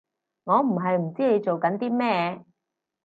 [0.45, 2.43] 我唔係唔知你做緊啲咩